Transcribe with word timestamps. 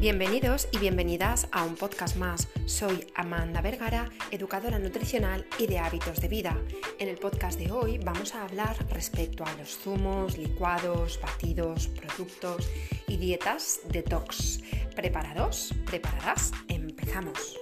Bienvenidos 0.00 0.66
y 0.72 0.78
bienvenidas 0.78 1.46
a 1.52 1.62
un 1.62 1.74
podcast 1.74 2.16
más. 2.16 2.48
Soy 2.64 3.06
Amanda 3.14 3.60
Vergara, 3.60 4.08
educadora 4.30 4.78
nutricional 4.78 5.44
y 5.58 5.66
de 5.66 5.78
hábitos 5.78 6.22
de 6.22 6.28
vida. 6.28 6.56
En 6.98 7.06
el 7.08 7.18
podcast 7.18 7.58
de 7.58 7.70
hoy 7.70 7.98
vamos 7.98 8.34
a 8.34 8.44
hablar 8.44 8.78
respecto 8.88 9.44
a 9.44 9.52
los 9.58 9.76
zumos, 9.76 10.38
licuados, 10.38 11.20
batidos, 11.20 11.88
productos 11.88 12.70
y 13.08 13.18
dietas 13.18 13.80
detox. 13.92 14.62
¿Preparados? 14.96 15.74
¿Preparadas? 15.84 16.50
Empezamos. 16.68 17.58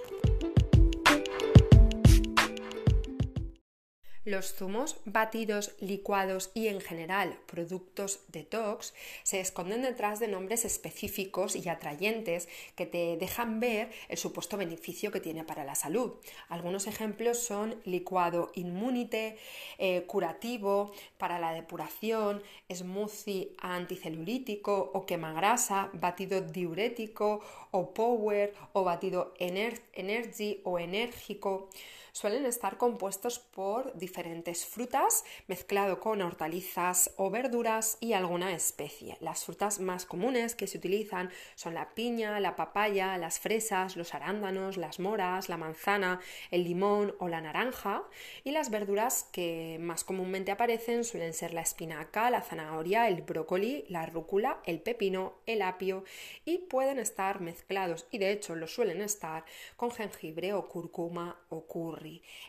Los 4.29 4.53
zumos, 4.53 4.97
batidos, 5.05 5.71
licuados 5.79 6.51
y 6.53 6.67
en 6.67 6.81
general 6.81 7.39
productos 7.47 8.19
detox 8.27 8.93
se 9.23 9.39
esconden 9.39 9.81
detrás 9.81 10.19
de 10.19 10.27
nombres 10.27 10.65
específicos 10.65 11.55
y 11.55 11.67
atrayentes 11.67 12.47
que 12.75 12.85
te 12.85 13.17
dejan 13.17 13.59
ver 13.59 13.89
el 14.07 14.19
supuesto 14.19 14.55
beneficio 14.55 15.11
que 15.11 15.19
tiene 15.19 15.43
para 15.45 15.63
la 15.63 15.73
salud. 15.73 16.13
Algunos 16.47 16.85
ejemplos 16.85 17.39
son 17.39 17.81
licuado 17.85 18.51
inmunite, 18.53 19.35
eh, 19.79 20.03
curativo 20.05 20.91
para 21.17 21.39
la 21.39 21.51
depuración, 21.51 22.43
smoothie 22.71 23.55
anticelulítico 23.57 24.91
o 24.93 25.07
quemagrasa, 25.07 25.89
batido 25.93 26.41
diurético 26.41 27.41
o 27.71 27.95
power 27.95 28.53
o 28.73 28.83
batido 28.83 29.33
energy 29.39 30.61
o 30.65 30.77
enérgico 30.77 31.69
suelen 32.11 32.45
estar 32.45 32.77
compuestos 32.77 33.39
por 33.39 33.97
diferentes 33.97 34.65
frutas 34.65 35.23
mezclado 35.47 35.99
con 35.99 36.21
hortalizas 36.21 37.11
o 37.17 37.29
verduras 37.29 37.97
y 37.99 38.13
alguna 38.13 38.53
especie. 38.53 39.17
Las 39.19 39.45
frutas 39.45 39.79
más 39.79 40.05
comunes 40.05 40.55
que 40.55 40.67
se 40.67 40.77
utilizan 40.77 41.29
son 41.55 41.73
la 41.73 41.93
piña, 41.93 42.39
la 42.39 42.55
papaya, 42.55 43.17
las 43.17 43.39
fresas, 43.39 43.95
los 43.95 44.13
arándanos, 44.13 44.77
las 44.77 44.99
moras, 44.99 45.49
la 45.49 45.57
manzana, 45.57 46.19
el 46.51 46.63
limón 46.63 47.15
o 47.19 47.27
la 47.27 47.41
naranja 47.41 48.03
y 48.43 48.51
las 48.51 48.69
verduras 48.69 49.27
que 49.31 49.77
más 49.79 50.03
comúnmente 50.03 50.51
aparecen 50.51 51.03
suelen 51.03 51.33
ser 51.33 51.53
la 51.53 51.61
espinaca, 51.61 52.29
la 52.29 52.41
zanahoria, 52.41 53.07
el 53.07 53.21
brócoli, 53.21 53.85
la 53.89 54.05
rúcula, 54.05 54.59
el 54.65 54.81
pepino, 54.81 55.35
el 55.45 55.61
apio 55.61 56.03
y 56.45 56.59
pueden 56.59 56.99
estar 56.99 57.41
mezclados 57.41 58.07
y 58.11 58.17
de 58.17 58.31
hecho 58.31 58.55
lo 58.55 58.67
suelen 58.67 59.01
estar 59.01 59.45
con 59.75 59.91
jengibre 59.91 60.53
o 60.53 60.67
cúrcuma 60.67 61.39
o 61.49 61.65
curry. 61.65 61.98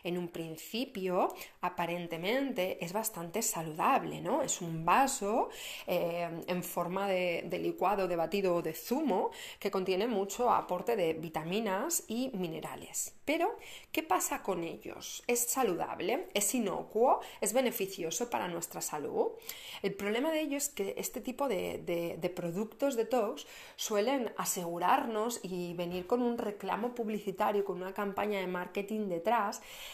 En 0.03 0.17
un 0.17 0.29
principio, 0.29 1.33
aparentemente, 1.61 2.83
es 2.83 2.93
bastante 2.93 3.41
saludable, 3.41 4.21
¿no? 4.21 4.41
Es 4.41 4.61
un 4.61 4.85
vaso 4.85 5.49
eh, 5.87 6.29
en 6.47 6.63
forma 6.63 7.07
de, 7.07 7.59
licuado, 7.61 8.07
de 8.07 8.15
batido 8.15 8.55
o 8.55 8.61
de 8.61 8.73
zumo 8.73 9.31
que 9.59 9.71
contiene 9.71 10.07
mucho 10.07 10.49
aporte 10.49 10.95
de 10.95 11.13
vitaminas 11.13 12.03
y 12.07 12.31
minerales. 12.33 13.13
Pero, 13.25 13.57
¿qué 13.91 14.03
pasa 14.03 14.41
con 14.41 14.63
ellos? 14.63 15.23
¿Es 15.27 15.39
saludable? 15.39 16.27
¿Es 16.33 16.53
inocuo? 16.55 17.19
¿Es 17.39 17.53
beneficioso 17.53 18.29
para 18.29 18.47
nuestra 18.47 18.81
salud? 18.81 19.31
El 19.81 19.93
problema 19.93 20.31
de 20.31 20.41
ello 20.41 20.57
es 20.57 20.69
que 20.69 20.95
este 20.97 21.21
tipo 21.21 21.47
de, 21.47 21.79
de, 21.79 22.17
de 22.17 22.29
productos 22.29 22.95
suelen 23.75 24.33
asegurarnos 24.37 25.39
y 25.43 25.73
venir 25.73 26.07
con 26.07 26.21
un 26.21 26.37
reclamo 26.37 26.93
publicitario, 26.95 27.63
con 27.63 27.77
una 27.81 27.93
campaña 27.93 28.39
de 28.39 28.47
marketing 28.47 29.07
detrás 29.07 29.40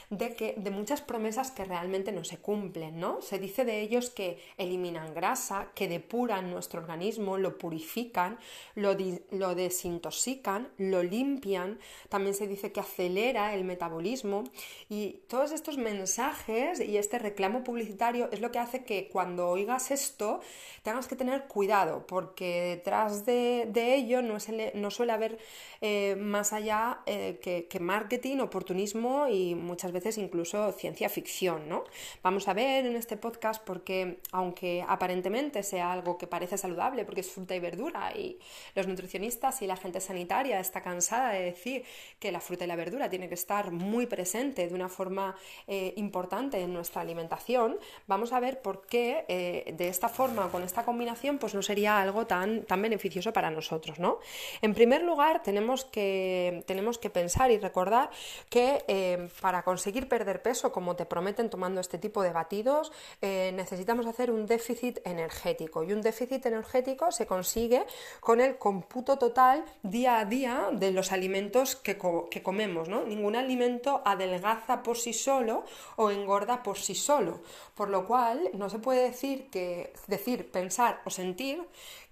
de, 0.10 0.36
que, 0.36 0.56
de 0.58 0.72
muchas 0.72 1.02
promesas 1.02 1.52
que 1.52 1.66
realmente 1.66 2.12
no 2.12 2.24
se 2.24 2.38
cumplen, 2.38 3.00
¿no? 3.00 3.22
Se 3.22 3.40
dice 3.40 3.66
de 3.66 3.82
ellos 3.82 4.10
que 4.10 4.40
eliminan 4.58 5.14
grasa, 5.14 5.68
que 5.76 5.88
depuran 5.88 6.50
nuestro 6.52 6.82
organismo, 6.82 7.38
lo 7.38 7.58
purifican, 7.58 8.38
lo, 8.76 8.96
lo 9.32 9.56
desintoxican, 9.56 10.70
lo 10.78 11.04
limpian, 11.04 11.80
también 12.10 12.36
se 12.36 12.48
dice 12.48 12.72
que 12.72 12.80
acelera 12.80 13.54
el 13.54 13.64
metabolismo 13.64 14.44
y 14.90 15.22
todos 15.28 15.52
estos 15.52 15.78
mensajes 15.78 16.80
y 16.80 16.98
este 16.98 17.20
reclamo 17.20 17.64
publicitario 17.64 18.30
es 18.32 18.42
lo 18.42 18.52
que 18.52 18.60
hace 18.60 18.84
que 18.84 19.10
cuando 19.10 19.50
oigas 19.50 19.92
esto 19.92 20.42
tengas 20.84 21.08
que 21.08 21.16
tener 21.16 21.46
cuidado 21.48 22.06
porque 22.08 22.76
detrás 22.76 23.26
de, 23.26 23.68
ello 23.76 24.22
no, 24.22 24.38
no, 24.74 24.92
suele 24.92 25.12
haber 25.12 25.38
eh, 25.82 26.16
más 26.20 26.54
allá 26.54 27.00
eh, 27.06 27.40
que, 27.42 27.68
que 27.68 27.80
marketing, 27.80 28.40
oportunismo 28.40 29.28
y 29.28 29.37
y 29.38 29.56
muchas 29.56 29.92
veces 29.92 30.18
incluso 30.18 30.72
ciencia 30.72 31.10
ficción, 31.10 31.70
¿no? 31.70 31.84
Vamos 32.24 32.48
a 32.48 32.54
ver 32.54 32.86
en 32.86 32.96
este 32.96 33.18
podcast 33.18 33.64
porque 33.64 34.20
aunque 34.32 34.84
aparentemente 34.88 35.64
sea 35.64 35.92
algo 35.92 36.18
que 36.18 36.28
parece 36.28 36.58
saludable 36.58 37.06
porque 37.06 37.22
es 37.22 37.32
fruta 37.32 37.56
y 37.56 37.60
verdura 37.60 38.14
y 38.16 38.40
los 38.76 38.88
nutricionistas 38.88 39.62
y 39.62 39.68
la 39.68 39.78
gente 39.78 40.00
sanitaria 40.00 40.60
está 40.60 40.82
cansada 40.82 41.32
de 41.32 41.42
decir 41.42 41.84
que 42.20 42.32
la 42.32 42.40
fruta 42.40 42.66
y 42.66 42.68
la 42.68 42.76
verdura 42.76 43.10
tiene 43.10 43.28
que 43.28 43.36
estar 43.36 43.72
muy 43.72 44.06
presente 44.08 44.68
de 44.68 44.74
una 44.74 44.90
forma 44.90 45.36
eh, 45.68 45.94
importante 45.98 46.60
en 46.60 46.74
nuestra 46.74 47.02
alimentación, 47.02 47.78
vamos 48.08 48.34
a 48.34 48.40
ver 48.40 48.62
por 48.62 48.86
qué 48.88 49.26
eh, 49.28 49.74
de 49.78 49.88
esta 49.88 50.10
forma, 50.10 50.50
con 50.50 50.64
esta 50.64 50.84
combinación, 50.84 51.38
pues 51.38 51.54
no 51.54 51.62
sería 51.62 52.02
algo 52.02 52.26
tan, 52.26 52.64
tan 52.64 52.82
beneficioso 52.82 53.34
para 53.34 53.50
nosotros, 53.52 54.00
¿no? 54.00 54.20
En 54.62 54.74
primer 54.74 55.04
lugar, 55.04 55.44
tenemos 55.44 55.86
que, 55.86 56.64
tenemos 56.66 56.98
que 56.98 57.10
pensar 57.10 57.52
y 57.52 57.58
recordar 57.58 58.10
que 58.50 58.84
eh, 58.88 59.27
para 59.42 59.64
conseguir 59.64 60.08
perder 60.08 60.42
peso, 60.42 60.72
como 60.72 60.96
te 60.96 61.06
prometen 61.06 61.50
tomando 61.50 61.82
este 61.82 61.98
tipo 61.98 62.22
de 62.24 62.32
batidos, 62.32 62.92
eh, 63.22 63.52
necesitamos 63.54 64.06
hacer 64.06 64.32
un 64.32 64.46
déficit 64.46 65.00
energético. 65.06 65.84
Y 65.84 65.94
un 65.94 66.02
déficit 66.02 66.46
energético 66.46 67.12
se 67.12 67.26
consigue 67.26 67.86
con 68.20 68.42
el 68.42 68.58
cómputo 68.58 69.18
total 69.18 69.66
día 69.84 70.20
a 70.20 70.26
día 70.26 70.70
de 70.72 70.92
los 70.92 71.12
alimentos 71.12 71.76
que, 71.76 71.98
comemos. 71.98 72.90
¿no? 72.90 73.04
Ningún 73.04 73.36
alimento 73.36 74.02
adelgaza 74.06 74.84
por 74.84 74.98
sí 74.98 75.14
solo 75.14 75.64
o 75.96 76.12
engorda 76.12 76.64
por 76.64 76.78
sí 76.78 76.96
solo. 76.96 77.42
Por 77.76 77.90
lo 77.90 78.06
cual, 78.06 78.50
no 78.54 78.70
se 78.70 78.80
puede 78.80 79.04
decir 79.04 79.50
que 79.50 79.94
decir, 80.08 80.52
pensar 80.52 81.02
o 81.06 81.10
sentir 81.10 81.64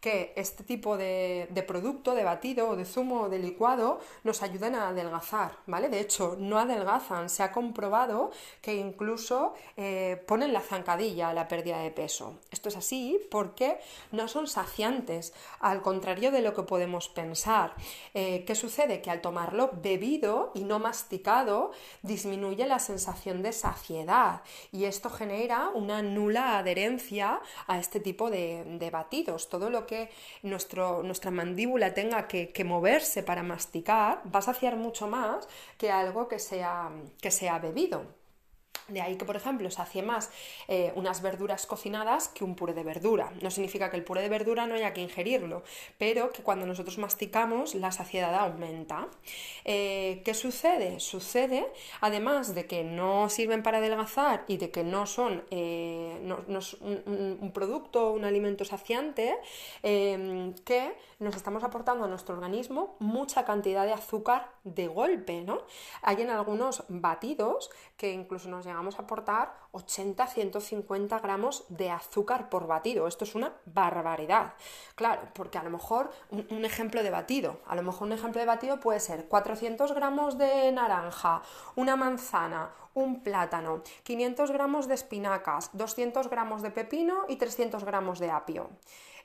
que 0.05 0.33
este 0.35 0.63
tipo 0.63 0.97
de, 0.97 1.47
producto, 1.65 2.13
de 2.13 2.23
batido 2.23 2.69
o 2.69 2.75
de 2.75 2.85
zumo 2.85 3.27
de 3.27 3.39
licuado 3.39 3.99
nos 4.23 4.43
ayuden 4.43 4.75
a 4.75 4.89
adelgazar, 4.89 5.57
¿vale? 5.65 5.89
De 5.89 5.99
hecho, 5.99 6.37
no 6.37 6.59
adelgazan, 6.59 7.27
se 7.27 7.41
ha 7.41 7.51
comprobado 7.51 8.29
que 8.61 8.75
incluso 8.75 9.55
eh, 9.77 10.23
ponen 10.27 10.53
la 10.53 10.61
zancadilla 10.61 11.29
a 11.29 11.33
la 11.33 11.47
pérdida 11.47 11.79
de 11.79 11.89
peso. 11.89 12.37
Esto 12.51 12.69
es 12.69 12.77
así 12.77 13.19
porque 13.31 13.79
no 14.11 14.27
son 14.27 14.45
saciantes, 14.45 15.33
al 15.59 15.81
contrario 15.81 16.29
de 16.29 16.43
lo 16.43 16.53
que 16.53 16.61
podemos 16.61 17.09
pensar. 17.09 17.73
Eh, 18.13 18.43
¿Qué 18.45 18.53
sucede? 18.53 19.01
Que 19.01 19.09
al 19.09 19.21
tomarlo 19.21 19.71
bebido 19.73 20.51
y 20.53 20.65
no 20.65 20.77
masticado, 20.77 21.71
disminuye 22.03 22.67
la 22.67 22.77
sensación 22.77 23.41
de 23.41 23.53
saciedad 23.53 24.43
y 24.71 24.85
esto 24.85 25.09
genera 25.09 25.69
una 25.73 26.03
nula 26.03 26.59
adherencia 26.59 27.41
a 27.65 27.79
este 27.79 27.99
tipo 27.99 28.29
de 28.29 28.89
batidos. 28.91 29.49
Todo 29.49 29.71
lo 29.71 29.87
que 29.87 29.94
nuestra 30.43 31.31
mandíbula 31.31 31.93
tenga 31.93 32.27
que, 32.27 32.63
moverse 32.63 33.23
para 33.23 33.43
masticar, 33.43 34.21
va 34.33 34.39
a 34.39 34.41
saciar 34.41 34.75
mucho 34.75 35.07
más 35.07 35.47
que 35.77 35.91
algo 35.91 36.27
que 36.27 36.39
sea, 36.39 36.91
que 37.21 37.31
sea 37.31 37.59
bebido. 37.59 38.24
De 38.87 39.01
ahí 39.01 39.17
que, 39.17 39.25
por 39.25 39.35
ejemplo, 39.35 39.69
se 39.71 39.81
hace 39.81 40.03
más 40.03 40.29
eh, 40.67 40.91
unas 40.95 41.21
verduras 41.21 41.65
cocinadas 41.65 42.27
que 42.27 42.43
un 42.43 42.55
puré 42.55 42.73
de 42.73 42.83
verdura. 42.83 43.31
No 43.41 43.49
significa 43.49 43.89
que 43.89 43.97
el 43.97 44.03
puré 44.03 44.21
de 44.21 44.29
verdura 44.29 44.67
no 44.67 44.75
haya 44.75 44.93
que 44.93 45.01
ingerirlo, 45.01 45.63
pero 45.97 46.31
que 46.31 46.43
cuando 46.43 46.65
nosotros 46.67 46.97
masticamos 46.99 47.73
la 47.73 47.91
saciedad 47.91 48.35
aumenta. 48.35 49.07
Eh, 49.63 50.21
¿Qué 50.23 50.33
sucede? 50.35 50.99
Sucede, 50.99 51.71
además 52.01 52.53
de 52.53 52.67
que 52.67 52.83
no 52.83 53.29
sirven 53.29 53.63
para 53.63 53.79
adelgazar 53.79 54.45
y 54.47 54.57
de 54.57 54.69
que 54.69 54.83
no 54.83 55.07
son 55.07 55.43
eh, 55.49 56.19
un, 56.21 57.37
un, 57.41 57.51
producto, 57.51 58.11
un 58.11 58.23
alimento 58.23 58.65
saciante, 58.65 59.35
que 59.81 60.95
nos 61.19 61.35
estamos 61.35 61.63
aportando 61.63 62.05
a 62.05 62.07
nuestro 62.07 62.35
organismo 62.35 62.95
mucha 62.99 63.45
cantidad 63.45 63.85
de 63.85 63.93
azúcar 63.93 64.51
de 64.63 64.87
golpe, 64.87 65.41
¿no? 65.41 65.61
Hay 66.01 66.21
en 66.21 66.29
algunos 66.29 66.83
batidos 66.89 67.69
que 67.97 68.11
incluso 68.11 68.49
nos 68.49 68.64
llegamos 68.65 68.99
a 68.99 69.03
aportar 69.03 69.53
80-150 69.71 71.21
gramos 71.21 71.63
de 71.69 71.91
azúcar 71.91 72.49
por 72.49 72.67
batido. 72.67 73.07
Esto 73.07 73.23
es 73.23 73.35
una 73.35 73.53
barbaridad. 73.65 74.53
Claro, 74.95 75.21
porque 75.33 75.57
a 75.57 75.63
lo 75.63 75.69
mejor 75.69 76.11
un, 76.31 76.65
ejemplo 76.65 77.03
de 77.03 77.09
batido, 77.09 77.59
a 77.67 77.75
lo 77.75 77.83
mejor 77.83 78.07
un 78.07 78.13
ejemplo 78.13 78.41
de 78.41 78.47
batido 78.47 78.79
puede 78.79 78.99
ser 78.99 79.27
400 79.27 79.93
gramos 79.93 80.37
de 80.37 80.71
naranja, 80.71 81.41
una 81.75 81.95
manzana, 81.95 82.71
un 82.93 83.23
plátano, 83.23 83.83
500 84.03 84.51
gramos 84.51 84.87
de 84.87 84.95
espinacas, 84.95 85.69
200 85.73 86.29
gramos 86.29 86.61
de 86.61 86.71
pepino 86.71 87.25
y 87.27 87.35
300 87.35 87.83
gramos 87.83 88.19
de 88.19 88.31
apio. 88.31 88.69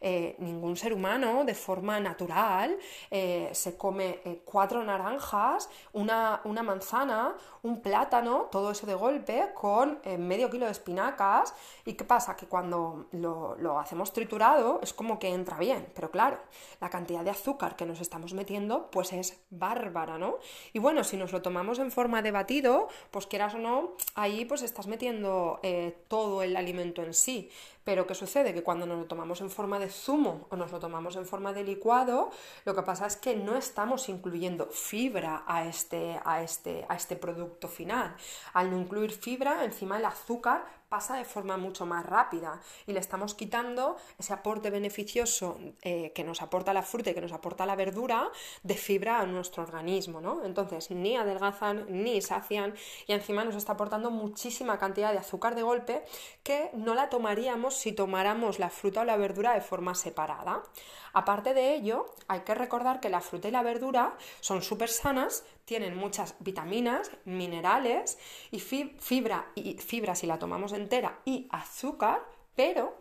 Eh, 0.02 0.34
ningún 0.38 0.76
ser 0.76 0.94
humano 0.94 1.44
de 1.44 1.54
forma 1.54 2.00
natural 2.00 2.78
eh, 3.10 3.50
se 3.52 3.76
come 3.76 4.20
eh, 4.24 4.40
cuatro 4.46 4.82
naranjas, 4.82 5.68
una, 5.92 6.40
una, 6.44 6.62
manzana, 6.62 7.34
un 7.62 7.82
plátano, 7.82 8.48
todo 8.50 8.70
eso 8.70 8.86
de 8.86 8.94
golpe, 8.94 9.50
con 9.54 10.00
medio 10.18 10.48
kilo 10.48 10.64
de 10.64 10.72
espinacas 10.72 11.54
y 11.84 11.94
¿qué 11.94 12.04
pasa? 12.04 12.34
Que 12.34 12.46
cuando 12.46 13.08
lo, 13.12 13.78
hacemos 13.78 14.12
triturado 14.14 14.80
es 14.82 14.94
como 14.94 15.18
que 15.18 15.28
entra 15.28 15.58
bien, 15.58 15.86
pero 15.94 16.10
claro, 16.10 16.38
la 16.80 16.88
cantidad 16.88 17.22
de 17.22 17.30
azúcar 17.30 17.76
que 17.76 17.84
nos 17.84 18.00
estamos 18.00 18.32
metiendo 18.32 18.90
pues 18.90 19.12
es 19.12 19.42
bárbara, 19.50 20.16
¿no? 20.16 20.38
Y 20.72 20.78
bueno, 20.78 21.04
si 21.04 21.18
nos 21.18 21.32
lo 21.32 21.42
tomamos 21.42 21.78
en 21.78 21.90
forma 21.90 22.22
de 22.22 22.30
batido, 22.30 22.88
pues 23.10 23.26
quieras 23.26 23.54
o 23.54 23.58
no, 23.58 23.92
ahí 24.14 24.46
pues 24.46 24.62
estás 24.62 24.86
metiendo 24.86 25.60
todo 26.08 26.42
el 26.42 26.56
alimento 26.56 27.02
en 27.02 27.12
sí. 27.12 27.50
Pero 27.84 28.06
¿qué 28.06 28.14
sucede? 28.14 28.54
Que 28.54 28.62
cuando 28.62 28.86
nos 28.86 28.98
lo 28.98 29.04
tomamos 29.06 29.40
en 29.40 29.50
forma 29.50 29.78
de 29.78 29.89
zumo 29.90 30.46
o 30.50 30.56
nos 30.56 30.72
lo 30.72 30.78
tomamos 30.78 31.16
en 31.16 31.26
forma 31.26 31.52
de 31.52 31.64
licuado, 31.64 32.30
lo 32.64 32.74
que 32.74 32.82
pasa 32.82 33.06
es 33.06 33.16
que 33.16 33.36
no 33.36 33.56
estamos 33.56 34.08
incluyendo 34.08 34.66
fibra 34.66 35.44
a 35.46 35.64
este, 35.64 36.20
a 36.24 36.42
este, 36.42 36.86
a 36.88 36.96
este 36.96 37.16
producto 37.16 37.68
final. 37.68 38.14
Al 38.52 38.70
no 38.70 38.78
incluir 38.78 39.12
fibra, 39.12 39.64
encima 39.64 39.98
el 39.98 40.04
azúcar 40.04 40.79
pasa 40.90 41.16
de 41.16 41.24
forma 41.24 41.56
mucho 41.56 41.86
más 41.86 42.04
rápida 42.04 42.60
y 42.84 42.92
le 42.92 42.98
estamos 42.98 43.34
quitando 43.34 43.96
ese 44.18 44.32
aporte 44.32 44.70
beneficioso 44.70 45.58
eh, 45.82 46.12
que 46.12 46.24
nos 46.24 46.42
aporta 46.42 46.74
la 46.74 46.82
fruta 46.82 47.10
y 47.10 47.14
que 47.14 47.20
nos 47.20 47.32
aporta 47.32 47.64
la 47.64 47.76
verdura 47.76 48.28
de 48.64 48.74
fibra 48.74 49.20
a 49.20 49.26
nuestro 49.26 49.62
organismo, 49.62 50.20
¿no? 50.20 50.44
Entonces 50.44 50.90
ni 50.90 51.16
adelgazan 51.16 51.86
ni 51.88 52.20
sacian 52.20 52.74
y 53.06 53.12
encima 53.12 53.44
nos 53.44 53.54
está 53.54 53.74
aportando 53.74 54.10
muchísima 54.10 54.78
cantidad 54.80 55.12
de 55.12 55.18
azúcar 55.18 55.54
de 55.54 55.62
golpe 55.62 56.04
que 56.42 56.70
no 56.74 56.94
la 56.94 57.08
tomaríamos 57.08 57.76
si 57.76 57.92
tomáramos 57.92 58.58
la 58.58 58.68
fruta 58.68 59.02
o 59.02 59.04
la 59.04 59.16
verdura 59.16 59.54
de 59.54 59.60
forma 59.60 59.94
separada. 59.94 60.64
Aparte 61.12 61.54
de 61.54 61.74
ello, 61.74 62.14
hay 62.28 62.40
que 62.40 62.54
recordar 62.54 63.00
que 63.00 63.08
la 63.08 63.20
fruta 63.20 63.48
y 63.48 63.50
la 63.50 63.62
verdura 63.62 64.16
son 64.40 64.62
súper 64.62 64.88
sanas, 64.88 65.44
tienen 65.70 65.96
muchas 65.96 66.34
vitaminas, 66.40 67.12
minerales 67.24 68.18
y 68.50 68.58
fibra, 68.58 69.52
y 69.54 69.74
fibra 69.78 70.16
si 70.16 70.26
la 70.26 70.36
tomamos 70.36 70.72
entera 70.72 71.20
y 71.24 71.46
azúcar, 71.48 72.26
pero 72.56 72.99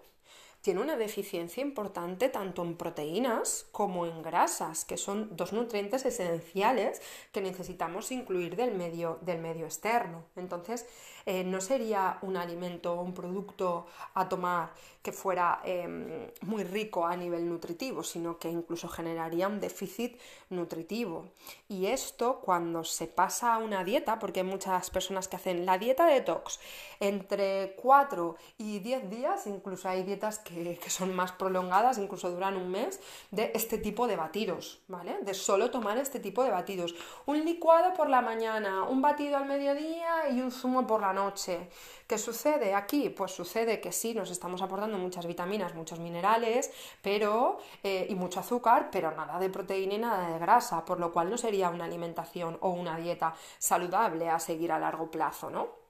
tiene 0.62 0.82
una 0.82 0.98
deficiencia 0.98 1.62
importante 1.62 2.30
tanto 2.30 2.64
en 2.64 2.76
proteínas 2.76 3.68
como 3.72 4.06
en 4.06 4.22
grasas, 4.22 4.86
que 4.86 4.98
son 4.98 5.36
dos 5.36 5.54
nutrientes 5.54 6.06
esenciales 6.06 7.02
que 7.32 7.42
necesitamos 7.42 8.12
incluir 8.12 8.56
del 8.56 8.76
medio, 8.76 9.20
del 9.22 9.40
medio 9.40 9.66
externo. 9.66 10.26
Entonces, 10.36 10.86
eh, 11.26 11.44
no 11.44 11.62
sería 11.62 12.18
un 12.22 12.38
alimento 12.38 12.94
o 12.94 13.02
un 13.02 13.14
producto 13.14 13.86
a 14.16 14.28
tomar 14.28 14.74
que 15.02 15.12
fuera 15.12 15.62
em, 15.64 16.30
muy 16.42 16.64
rico 16.64 17.06
a 17.06 17.16
nivel 17.16 17.48
nutritivo, 17.48 18.04
sino 18.04 18.38
que 18.38 18.50
incluso 18.50 18.88
generaría 18.90 19.48
un 19.48 19.60
déficit 19.60 20.20
nutritivo. 20.50 21.30
Y 21.68 21.86
esto 21.86 22.42
cuando 22.42 22.84
se 22.84 23.08
pasa 23.08 23.54
a 23.54 23.58
una 23.60 23.84
dieta, 23.84 24.20
porque 24.20 24.42
hay 24.42 24.46
muchas 24.46 24.90
personas 24.90 25.28
que 25.28 25.38
hacen 25.38 25.66
la 25.66 25.78
dieta 25.78 26.06
detox 26.06 26.60
entre 27.00 27.76
4 27.82 28.36
y 28.58 28.80
10 28.80 29.10
días, 29.10 29.48
incluso 29.48 29.88
hay 29.88 30.04
dietas 30.04 30.40
que, 30.40 30.49
que 30.50 30.90
son 30.90 31.16
más 31.16 31.32
prolongadas, 31.32 31.98
incluso 31.98 32.30
duran 32.30 32.56
un 32.56 32.70
mes, 32.70 33.00
de 33.32 33.52
este 33.54 33.78
tipo 33.78 34.08
de 34.08 34.16
batidos, 34.16 34.82
¿vale? 34.88 35.18
De 35.22 35.34
solo 35.34 35.72
tomar 35.72 35.98
este 35.98 36.20
tipo 36.20 36.44
de 36.44 36.52
batidos. 36.52 36.96
Un 37.26 37.46
licuado 37.46 37.94
por 37.94 38.10
la 38.10 38.22
mañana, 38.22 38.84
un 38.84 39.02
batido 39.02 39.38
al 39.38 39.46
mediodía 39.46 40.30
y 40.32 40.42
un 40.42 40.52
zumo 40.52 40.86
por 40.86 41.02
la 41.02 41.14
noche. 41.14 41.70
¿Qué 42.08 42.18
sucede 42.18 42.74
aquí? 42.74 43.10
Pues 43.10 43.32
sucede 43.32 43.80
que 43.80 43.92
sí, 43.92 44.14
nos 44.14 44.32
estamos 44.32 44.62
aportando 44.62 44.98
muchas 44.98 45.28
vitaminas, 45.28 45.76
muchos 45.76 46.00
minerales, 46.00 46.72
pero 47.02 47.60
eh, 47.84 48.08
y 48.10 48.16
mucho 48.16 48.40
azúcar, 48.40 48.90
pero 48.92 49.12
nada 49.12 49.40
de 49.40 49.50
proteína 49.50 49.94
y 49.94 50.00
nada 50.00 50.32
de 50.32 50.40
grasa, 50.40 50.84
por 50.86 51.00
lo 51.00 51.12
cual 51.12 51.30
no 51.30 51.38
sería 51.38 51.70
una 51.70 51.86
alimentación 51.86 52.58
o 52.62 52.70
una 52.70 52.98
dieta 52.98 53.36
saludable 53.60 54.30
a 54.30 54.40
seguir 54.40 54.72
a 54.72 54.80
largo 54.80 55.12
plazo, 55.12 55.50
¿no? 55.50 55.89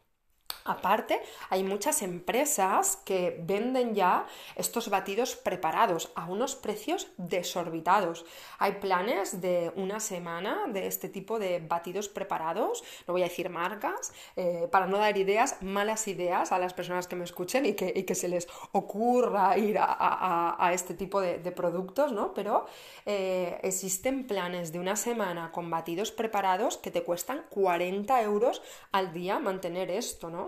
Aparte, 0.69 1.19
hay 1.49 1.63
muchas 1.63 2.03
empresas 2.03 2.97
que 3.03 3.41
venden 3.43 3.95
ya 3.95 4.27
estos 4.55 4.89
batidos 4.89 5.35
preparados 5.35 6.11
a 6.15 6.25
unos 6.25 6.55
precios 6.55 7.07
desorbitados. 7.17 8.25
Hay 8.59 8.73
planes 8.73 9.41
de 9.41 9.71
una 9.75 9.99
semana 9.99 10.67
de 10.67 10.85
este 10.85 11.09
tipo 11.09 11.39
de 11.39 11.59
batidos 11.59 12.07
preparados, 12.07 12.83
no 13.07 13.13
voy 13.13 13.21
a 13.23 13.29
decir 13.29 13.49
marcas, 13.49 14.13
eh, 14.35 14.67
para 14.71 14.85
no 14.85 14.99
dar 14.99 15.17
ideas, 15.17 15.61
malas 15.61 16.07
ideas 16.07 16.51
a 16.51 16.59
las 16.59 16.73
personas 16.73 17.07
que 17.07 17.15
me 17.15 17.23
escuchen 17.23 17.65
y 17.65 17.73
que, 17.73 18.15
se 18.15 18.27
les 18.27 18.47
ocurra 18.73 19.57
ir 19.57 19.77
a, 19.79 20.71
este 20.73 20.93
tipo 20.93 21.21
de, 21.21 21.39
productos, 21.51 22.11
¿no? 22.11 22.33
Pero 22.33 22.65
eh, 23.05 23.59
existen 23.63 24.27
planes 24.27 24.71
de 24.71 24.79
una 24.79 24.95
semana 24.95 25.51
con 25.51 25.69
batidos 25.69 26.11
preparados 26.11 26.77
que 26.77 26.91
te 26.91 27.03
cuestan 27.03 27.43
40 27.49 28.21
euros 28.21 28.61
al 28.91 29.13
día 29.13 29.39
mantener 29.39 29.89
esto, 29.89 30.29
¿no? 30.29 30.38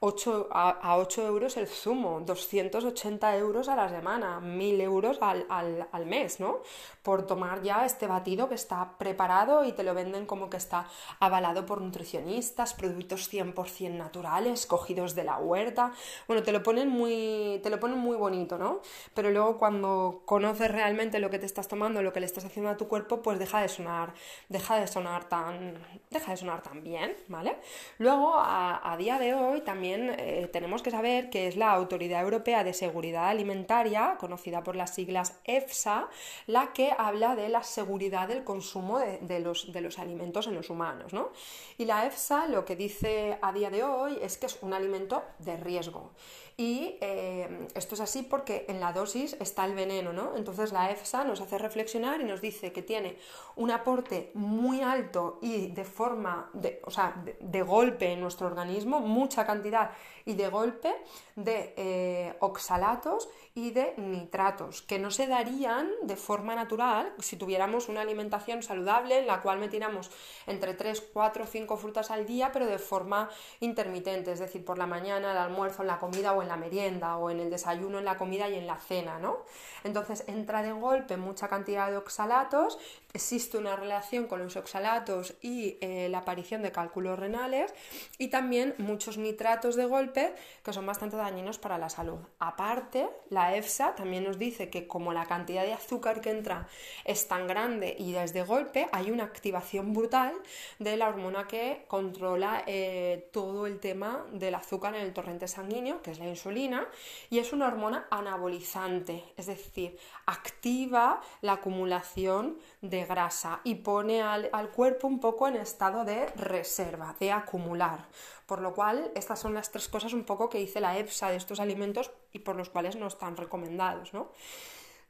A, 0.00 0.96
8 0.96 1.26
euros 1.26 1.56
el 1.56 1.66
zumo, 1.66 2.20
280 2.20 3.36
euros 3.36 3.68
a 3.68 3.76
la 3.76 3.88
semana, 3.88 4.40
1000 4.40 4.80
euros 4.80 5.18
al, 5.20 6.06
mes, 6.06 6.38
¿no? 6.40 6.60
Por 7.02 7.26
tomar 7.26 7.62
ya 7.62 7.84
este 7.84 8.06
batido 8.06 8.48
que 8.48 8.54
está 8.54 8.96
preparado 8.98 9.64
y 9.64 9.72
te 9.72 9.82
lo 9.82 9.94
venden 9.94 10.26
como 10.26 10.48
que 10.48 10.56
está 10.56 10.86
avalado 11.18 11.66
por 11.66 11.80
nutricionistas, 11.80 12.74
productos 12.74 13.32
100% 13.32 13.96
naturales, 13.96 14.66
cogidos 14.66 15.14
de 15.14 15.24
la 15.24 15.38
huerta. 15.38 15.92
Bueno, 16.26 16.42
te 16.42 16.52
lo 16.52 16.62
ponen 16.62 16.88
muy, 16.88 17.60
te 17.62 17.70
lo 17.70 17.80
ponen 17.80 17.98
muy 17.98 18.16
bonito, 18.16 18.56
¿no? 18.56 18.80
Pero 19.14 19.30
luego 19.30 19.58
cuando 19.58 20.22
conoces 20.24 20.70
realmente 20.70 21.18
lo 21.18 21.30
que 21.30 21.38
te 21.38 21.46
estás 21.46 21.66
tomando, 21.66 22.02
lo 22.02 22.12
que 22.12 22.20
le 22.20 22.26
estás 22.26 22.44
haciendo 22.44 22.70
a 22.70 22.76
tu 22.76 22.86
cuerpo, 22.86 23.20
pues 23.22 23.38
deja 23.38 23.60
de 23.60 23.68
sonar, 23.68 24.14
deja 24.48 24.76
de 24.76 24.86
sonar 24.86 25.28
tan, 25.28 25.74
deja 26.10 26.30
de 26.32 26.36
sonar 26.36 26.62
tan 26.62 26.84
bien, 26.84 27.16
¿vale? 27.26 27.58
Luego, 27.98 28.34
a 28.36 28.94
día 28.98 29.18
de 29.18 29.34
hoy, 29.34 29.37
también 29.64 30.14
eh, 30.18 30.48
tenemos 30.52 30.82
que 30.82 30.90
saber 30.90 31.30
que 31.30 31.48
es 31.48 31.56
la 31.56 31.72
Autoridad 31.72 32.22
Europea 32.22 32.64
de 32.64 32.72
Seguridad 32.72 33.28
Alimentaria, 33.28 34.16
conocida 34.18 34.62
por 34.62 34.76
las 34.76 34.94
siglas 34.94 35.38
EFSA, 35.44 36.08
la 36.46 36.72
que 36.72 36.92
habla 36.96 37.36
de 37.36 37.48
la 37.48 37.62
seguridad 37.62 38.28
del 38.28 38.44
consumo 38.44 38.98
de, 38.98 39.40
los, 39.40 39.72
de 39.72 39.80
los, 39.80 39.98
alimentos 39.98 40.46
en 40.46 40.54
los 40.54 40.70
humanos. 40.70 41.12
¿no? 41.12 41.30
Y 41.76 41.84
la 41.84 42.06
EFSA 42.06 42.46
lo 42.48 42.64
que 42.64 42.76
dice 42.76 43.38
a 43.42 43.52
día 43.52 43.70
de 43.70 43.82
hoy 43.82 44.18
es 44.22 44.38
que 44.38 44.46
es 44.46 44.58
un 44.62 44.72
alimento 44.72 45.22
de 45.38 45.56
riesgo. 45.56 46.12
Y 46.60 46.96
eh, 47.00 47.68
esto 47.76 47.94
es 47.94 48.00
así 48.00 48.24
porque 48.24 48.64
en 48.66 48.80
la 48.80 48.92
dosis 48.92 49.36
está 49.38 49.64
el 49.64 49.76
veneno, 49.76 50.12
¿no? 50.12 50.36
Entonces 50.36 50.72
la 50.72 50.90
EFSA 50.90 51.22
nos 51.22 51.40
hace 51.40 51.56
reflexionar 51.56 52.20
y 52.20 52.24
nos 52.24 52.40
dice 52.40 52.72
que 52.72 52.82
tiene 52.82 53.16
un 53.54 53.70
aporte 53.70 54.32
muy 54.34 54.82
alto 54.82 55.38
y 55.40 55.68
de 55.68 55.84
forma, 55.84 56.50
de, 56.54 56.82
o 56.84 56.90
sea, 56.90 57.14
de, 57.38 57.62
golpe 57.62 58.12
en 58.12 58.20
nuestro 58.20 58.48
organismo, 58.48 58.98
mucha 58.98 59.46
cantidad 59.46 59.92
y 60.24 60.34
de 60.34 60.48
golpe 60.48 60.92
de 61.36 61.74
eh, 61.76 62.34
oxalatos 62.40 63.28
y 63.58 63.72
de 63.72 63.92
nitratos, 63.96 64.82
que 64.82 65.00
no 65.00 65.10
se 65.10 65.26
darían 65.26 65.90
de 66.02 66.14
forma 66.14 66.54
natural 66.54 67.12
si 67.18 67.36
tuviéramos 67.36 67.88
una 67.88 68.02
alimentación 68.02 68.62
saludable 68.62 69.18
en 69.18 69.26
la 69.26 69.42
cual 69.42 69.58
metiéramos 69.58 70.12
entre 70.46 70.74
3, 70.74 71.08
4, 71.12 71.44
5 71.44 71.76
frutas 71.76 72.12
al 72.12 72.24
día, 72.24 72.52
pero 72.52 72.66
de 72.66 72.78
forma 72.78 73.28
intermitente, 73.58 74.30
es 74.30 74.38
decir, 74.38 74.64
por 74.64 74.78
la 74.78 74.86
mañana, 74.86 75.32
el 75.32 75.38
almuerzo, 75.38 75.82
en 75.82 75.88
la 75.88 75.98
comida 75.98 76.34
o 76.34 76.42
en 76.42 76.46
la 76.46 76.56
merienda, 76.56 77.16
o 77.16 77.30
en 77.30 77.40
el 77.40 77.50
desayuno, 77.50 77.98
en 77.98 78.04
la 78.04 78.16
comida 78.16 78.48
y 78.48 78.54
en 78.54 78.68
la 78.68 78.76
cena, 78.76 79.18
¿no? 79.18 79.38
Entonces 79.82 80.22
entra 80.28 80.62
de 80.62 80.70
golpe 80.70 81.16
mucha 81.16 81.48
cantidad 81.48 81.90
de 81.90 81.96
oxalatos, 81.96 82.78
existe 83.12 83.58
una 83.58 83.74
relación 83.74 84.28
con 84.28 84.38
los 84.40 84.56
oxalatos 84.56 85.34
y 85.42 85.78
eh, 85.80 86.08
la 86.10 86.18
aparición 86.18 86.62
de 86.62 86.70
cálculos 86.70 87.18
renales 87.18 87.74
y 88.18 88.28
también 88.28 88.74
muchos 88.78 89.18
nitratos 89.18 89.74
de 89.74 89.86
golpe 89.86 90.34
que 90.62 90.72
son 90.72 90.86
bastante 90.86 91.16
dañinos 91.16 91.58
para 91.58 91.78
la 91.78 91.88
salud. 91.88 92.18
Aparte, 92.38 93.08
la 93.30 93.47
EFSA 93.56 93.94
también 93.94 94.24
nos 94.24 94.38
dice 94.38 94.70
que 94.70 94.86
como 94.86 95.12
la 95.12 95.26
cantidad 95.26 95.64
de 95.64 95.72
azúcar 95.72 96.20
que 96.20 96.30
entra 96.30 96.68
es 97.04 97.28
tan 97.28 97.46
grande 97.46 97.96
y 97.98 98.12
desde 98.12 98.42
golpe 98.42 98.88
hay 98.92 99.10
una 99.10 99.24
activación 99.24 99.92
brutal 99.92 100.32
de 100.78 100.96
la 100.96 101.08
hormona 101.08 101.46
que 101.46 101.84
controla 101.88 102.62
eh, 102.66 103.28
todo 103.32 103.66
el 103.66 103.80
tema 103.80 104.24
del 104.32 104.54
azúcar 104.54 104.94
en 104.94 105.02
el 105.02 105.12
torrente 105.12 105.48
sanguíneo, 105.48 106.02
que 106.02 106.10
es 106.10 106.18
la 106.18 106.28
insulina, 106.28 106.86
y 107.30 107.38
es 107.38 107.52
una 107.52 107.66
hormona 107.66 108.06
anabolizante, 108.10 109.24
es 109.36 109.46
decir, 109.46 109.98
activa 110.26 111.20
la 111.40 111.54
acumulación 111.54 112.58
de 112.82 113.04
grasa 113.04 113.60
y 113.64 113.76
pone 113.76 114.22
al, 114.22 114.48
al 114.52 114.70
cuerpo 114.70 115.06
un 115.06 115.20
poco 115.20 115.48
en 115.48 115.56
estado 115.56 116.04
de 116.04 116.26
reserva, 116.36 117.14
de 117.18 117.32
acumular. 117.32 118.06
Por 118.48 118.62
lo 118.62 118.72
cual, 118.72 119.12
estas 119.14 119.38
son 119.38 119.52
las 119.52 119.70
tres 119.70 119.88
cosas 119.88 120.14
un 120.14 120.24
poco 120.24 120.48
que 120.48 120.56
dice 120.56 120.80
la 120.80 120.98
EFSA 120.98 121.28
de 121.28 121.36
estos 121.36 121.60
alimentos 121.60 122.10
y 122.32 122.38
por 122.38 122.56
los 122.56 122.70
cuales 122.70 122.96
no 122.96 123.06
están 123.06 123.36
recomendados, 123.36 124.14
¿no? 124.14 124.30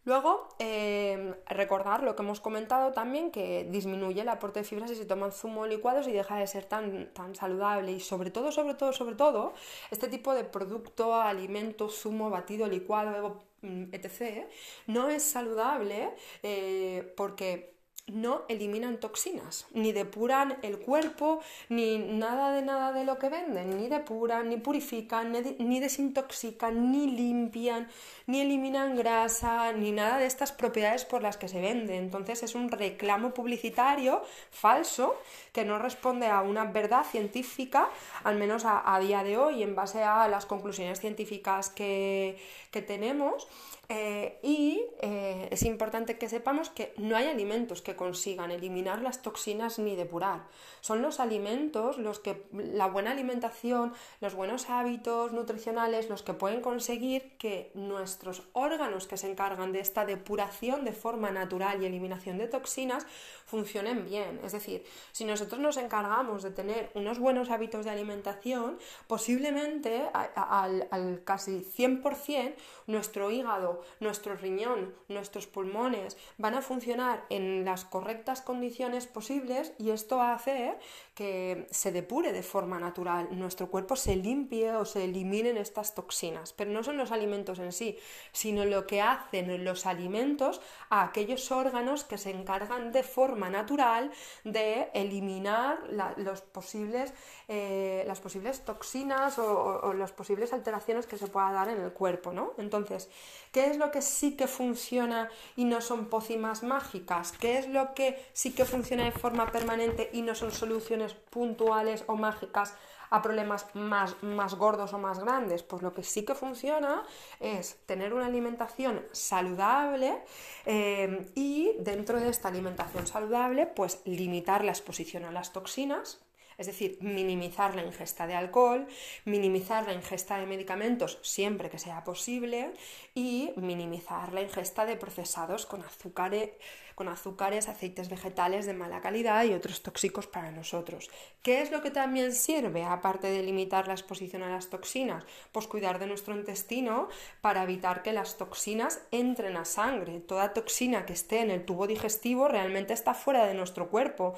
Luego, 0.04 0.49
em, 0.59 1.37
recordar 1.47 2.02
lo 2.02 2.16
que 2.16 2.23
hemos 2.23 2.40
comentado 2.40 2.92
también, 2.92 3.30
que 3.30 3.64
disminuye 3.71 4.23
el 4.23 4.28
aporte 4.28 4.61
de 4.61 4.64
fibras 4.64 4.90
si 4.90 4.97
se 4.97 5.04
toman 5.04 5.30
zumo 5.30 5.66
licuados 5.66 6.09
y 6.09 6.12
deja 6.12 6.37
de 6.37 6.49
ser 6.49 6.64
tan, 6.64 7.14
tan 7.14 7.37
saludable. 7.37 7.92
Y 7.92 8.00
sobre 8.00 8.33
todo, 8.33 8.50
sobre 8.50 8.75
todo, 8.75 8.92
sobre 8.92 9.14
todo, 9.14 9.52
este 9.92 10.09
tipo 10.09 10.35
de 10.35 10.42
producto, 10.42 11.14
alimento, 11.14 11.88
zumo, 11.88 12.30
batido, 12.30 12.66
licuado, 12.66 13.45
etc., 13.92 14.49
no 14.88 15.09
es 15.09 15.23
saludable 15.23 16.11
eh, 16.42 17.12
porque 17.16 17.77
no 18.08 18.42
eliminan 18.48 18.98
toxinas, 18.98 19.66
ni 19.72 19.92
depuran 19.92 20.58
el 20.62 20.78
cuerpo, 20.78 21.40
ni 21.68 21.98
nada 21.98 22.52
de 22.52 22.62
nada 22.62 22.92
de 22.92 23.04
lo 23.04 23.18
que 23.18 23.28
venden, 23.28 23.76
ni 23.76 23.88
depuran, 23.88 24.48
ni 24.48 24.56
purifican, 24.56 25.32
ni 25.58 25.80
desintoxican, 25.80 26.92
ni 26.92 27.06
limpian, 27.10 27.88
ni 28.26 28.40
eliminan 28.40 28.96
grasa, 28.96 29.72
ni 29.72 29.92
nada 29.92 30.18
de 30.18 30.26
estas 30.26 30.52
propiedades 30.52 31.04
por 31.04 31.22
las 31.22 31.36
que 31.36 31.48
se 31.48 31.60
vende. 31.60 31.96
Entonces 31.96 32.42
es 32.42 32.54
un 32.54 32.70
reclamo 32.70 33.32
publicitario 33.32 34.22
falso 34.50 35.16
que 35.52 35.64
no 35.64 35.78
responde 35.78 36.26
a 36.26 36.42
una 36.42 36.64
verdad 36.64 37.04
científica, 37.04 37.88
al 38.24 38.36
menos 38.36 38.64
a, 38.64 38.98
día 39.00 39.22
de 39.22 39.38
hoy, 39.38 39.62
en 39.62 39.74
base 39.74 40.02
a 40.02 40.28
las 40.28 40.46
conclusiones 40.46 41.00
científicas 41.00 41.70
que, 41.70 42.38
que 42.70 42.82
tenemos. 42.82 43.48
Eh, 43.90 44.38
y 44.42 44.85
eh, 45.00 45.49
es 45.50 45.62
importante 45.62 46.18
que 46.18 46.28
sepamos 46.28 46.68
que 46.68 46.92
no 46.99 47.16
hay 47.16 47.26
alimentos 47.26 47.80
que 47.80 47.97
consigan 47.97 48.50
eliminar 48.50 49.00
las 49.00 49.23
toxinas 49.23 49.78
ni 49.78 49.97
depurar. 49.97 50.42
Son 50.83 51.00
los 51.00 51.21
alimentos, 51.21 51.97
los 51.97 52.18
que 52.18 52.45
la 52.52 52.85
buena 52.87 53.12
alimentación, 53.12 53.95
los 54.21 54.35
buenos 54.35 54.68
hábitos 54.68 55.33
nutricionales, 55.33 56.11
los 56.11 56.23
que 56.23 56.35
pueden 56.35 56.61
conseguir 56.61 57.38
que 57.38 57.71
nuestros 57.73 58.42
órganos 58.52 59.07
que 59.07 59.16
se 59.16 59.30
encargan 59.30 59.73
de 59.73 59.80
esta 59.80 60.04
depuración 60.04 60.85
de 60.85 60.92
forma 60.92 61.30
natural 61.30 61.83
y 61.83 61.87
eliminación 61.87 62.37
de 62.37 62.47
toxinas 62.47 63.07
funcionen 63.47 64.04
bien. 64.04 64.38
Es 64.45 64.52
decir, 64.52 64.85
si 65.12 65.25
nosotros 65.25 65.61
nos 65.61 65.78
encargamos 65.78 66.42
de 66.42 66.50
tener 66.50 66.90
unos 66.92 67.18
buenos 67.18 67.49
hábitos 67.49 67.87
de 67.87 67.90
alimentación, 67.90 68.78
posiblemente 69.07 70.11
al, 70.12 70.88
al 70.90 71.25
casi 71.25 71.62
100% 71.62 72.54
nuestro 72.87 73.30
hígado, 73.30 73.77
nuestro 74.00 74.37
riñón, 74.37 74.94
nuestros 75.08 75.47
pulmones 75.47 76.16
van 76.37 76.54
a 76.54 76.62
funcionar 76.62 77.25
en 77.30 77.64
las 77.64 77.85
correctas 77.85 78.42
condiciones 78.42 79.06
posibles 79.06 79.73
y 79.78 79.90
esto 79.90 80.18
va 80.18 80.30
a 80.30 80.35
hacer 80.35 80.78
que 81.18 81.66
se 81.72 81.90
depure 81.90 82.32
de 82.32 82.44
forma 82.44 82.78
natural, 82.78 83.26
nuestro 83.32 83.68
cuerpo 83.68 83.96
se 83.96 84.14
limpie 84.14 84.70
o 84.76 84.84
se 84.84 85.02
eliminen 85.02 85.56
estas 85.56 85.92
toxinas. 85.92 86.52
Pero 86.52 86.70
no 86.70 86.84
son 86.84 86.96
los 86.96 87.10
alimentos 87.10 87.58
en 87.58 87.72
sí, 87.72 87.98
sino 88.30 88.64
lo 88.64 88.87
que 88.87 89.02
hacen 89.02 89.64
los 89.64 89.84
alimentos 89.84 90.60
a 90.90 91.02
aquellos 91.02 91.50
órganos 91.50 92.04
que 92.04 92.18
se 92.18 92.30
encargan 92.30 92.92
de 92.92 93.02
forma 93.02 93.50
natural 93.50 94.12
de 94.44 94.90
eliminar 94.94 95.80
los 96.18 96.42
posibles, 96.42 97.12
eh, 97.48 98.04
las 98.06 98.20
posibles 98.20 98.64
toxinas 98.64 99.40
o, 99.40 99.92
las 99.94 100.12
posibles 100.12 100.52
alteraciones 100.52 101.08
que 101.08 101.18
se 101.18 101.26
pueda 101.26 101.50
dar 101.50 101.68
en 101.68 101.80
el 101.80 101.92
cuerpo. 101.92 102.32
¿no? 102.32 102.52
Entonces, 102.58 103.10
¿qué 103.50 103.66
es 103.66 103.76
lo 103.76 103.90
que 103.90 104.02
sí 104.02 104.37
que 104.37 104.46
funciona 104.46 105.30
y 105.56 105.64
no 105.64 105.80
son 105.80 106.06
pócimas 106.06 106.62
mágicas? 106.62 107.32
¿Qué 107.32 107.58
es 107.58 107.66
lo 107.66 107.92
que 107.94 108.25
sí 108.32 108.52
que 108.52 108.64
funciona 108.64 109.04
de 109.04 109.10
forma 109.10 109.50
permanente 109.50 110.10
y 110.12 110.22
no 110.22 110.37
son 110.37 110.52
soluciones 110.52 111.07
puntuales 111.14 112.04
o 112.06 112.16
mágicas 112.16 112.74
a 113.10 113.22
problemas 113.22 113.66
más, 113.74 114.22
más 114.22 114.54
gordos 114.54 114.92
o 114.92 114.98
más 114.98 115.18
grandes? 115.18 115.62
Pues 115.62 115.82
lo 115.82 115.94
que 115.94 116.02
sí 116.02 116.24
que 116.24 116.34
funciona 116.34 117.04
es 117.40 117.78
tener 117.86 118.12
una 118.12 118.26
alimentación 118.26 119.04
saludable 119.12 120.22
eh, 120.66 121.30
y 121.34 121.72
dentro 121.80 122.20
de 122.20 122.28
esta 122.28 122.48
alimentación 122.48 123.06
saludable, 123.06 123.66
pues 123.66 124.02
limitar 124.04 124.64
la 124.64 124.72
exposición 124.72 125.24
a 125.24 125.32
las 125.32 125.52
toxinas, 125.52 126.20
es 126.58 126.66
decir, 126.66 126.98
minimizar 127.00 127.76
la 127.76 127.84
ingesta 127.84 128.26
de 128.26 128.34
alcohol, 128.34 128.88
minimizar 129.24 129.86
la 129.86 129.92
ingesta 129.92 130.38
de 130.38 130.46
medicamentos 130.46 131.20
siempre 131.22 131.70
que 131.70 131.78
sea 131.78 132.02
posible 132.02 132.72
y 133.14 133.52
minimizar 133.54 134.32
la 134.32 134.42
ingesta 134.42 134.84
de 134.84 134.96
procesados 134.96 135.66
con 135.66 135.82
azúcares 135.82 136.50
con 136.99 137.07
azúcares, 137.07 137.69
aceites 137.69 138.09
vegetales 138.09 138.67
de 138.67 138.75
mala 138.75 139.00
calidad 139.00 139.45
y 139.45 139.55
otros 139.55 139.85
tóxicos 139.85 140.26
para 140.26 140.50
nosotros. 140.50 141.09
¿Qué 141.45 141.62
es 141.62 141.71
lo 141.71 141.81
que 141.81 141.93
también 141.93 142.33
sirve, 142.33 142.83
aparte 142.83 143.28
de 143.28 143.45
limitar 143.45 143.87
la 143.87 143.95
exposición 143.95 144.43
a 144.43 144.50
las 144.50 144.69
toxinas? 144.69 145.25
Pues 145.52 145.69
cuidar 145.69 146.00
de 146.00 146.09
nuestro 146.09 146.35
intestino 146.35 147.07
para 147.40 147.62
evitar 147.62 148.02
que 148.02 148.12
las 148.12 148.37
toxinas 148.37 149.00
entren 149.12 149.57
a 149.57 149.64
sangre. 149.64 150.19
Toda 150.19 150.52
toxina 150.52 151.07
que 151.07 151.12
esté 151.12 151.40
en 151.40 151.52
el 151.52 151.64
tubo 151.64 151.87
digestivo 151.87 152.49
realmente 152.49 152.95
está 152.95 153.14
fuera 153.14 153.47
de 153.47 153.55
nuestro 153.55 153.90
cuerpo. 153.90 154.35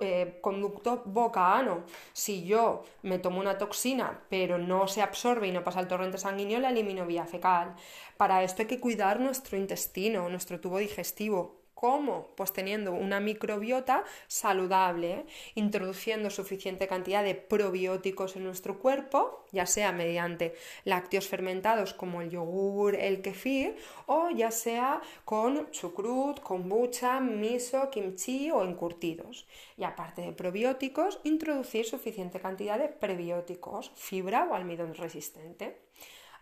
Eh, 0.00 0.40
conducto 0.40 1.04
boca-ano. 1.06 1.84
Si 2.12 2.42
yo 2.42 2.82
me 3.02 3.20
tomo 3.20 3.38
una 3.38 3.58
toxina 3.58 4.22
pero 4.28 4.58
no 4.58 4.88
se 4.88 5.02
absorbe 5.02 5.46
y 5.46 5.52
no 5.52 5.62
pasa 5.62 5.78
al 5.78 5.86
torrente 5.86 6.18
sanguíneo, 6.18 6.58
la 6.58 6.70
elimino 6.70 7.06
vía 7.06 7.26
fecal. 7.26 7.76
Para 8.16 8.42
esto 8.42 8.62
hay 8.62 8.68
que 8.68 8.80
cuidar 8.80 9.20
nuestro 9.20 9.56
intestino, 9.56 10.28
nuestro 10.28 10.58
tubo 10.58 10.78
digestivo 10.78 11.61
¿Cómo? 11.82 12.28
Pues 12.36 12.52
teniendo 12.52 12.92
una 12.92 13.18
microbiota 13.18 14.04
saludable, 14.28 15.26
introduciendo 15.56 16.30
suficiente 16.30 16.86
cantidad 16.86 17.24
de 17.24 17.34
probióticos 17.34 18.36
en 18.36 18.44
nuestro 18.44 18.78
cuerpo, 18.78 19.44
ya 19.50 19.66
sea 19.66 19.90
mediante 19.90 20.54
lácteos 20.84 21.26
fermentados 21.26 21.92
como 21.92 22.22
el 22.22 22.30
yogur, 22.30 22.94
el 22.94 23.20
kefir, 23.20 23.74
o 24.06 24.30
ya 24.30 24.52
sea 24.52 25.00
con 25.24 25.72
chucrut, 25.72 26.38
kombucha, 26.38 27.18
miso, 27.18 27.90
kimchi 27.90 28.52
o 28.52 28.62
encurtidos. 28.62 29.48
Y 29.76 29.82
aparte 29.82 30.22
de 30.22 30.30
probióticos, 30.30 31.18
introducir 31.24 31.84
suficiente 31.84 32.38
cantidad 32.38 32.78
de 32.78 32.90
prebióticos, 32.90 33.90
fibra 33.96 34.46
o 34.48 34.54
almidón 34.54 34.94
resistente. 34.94 35.80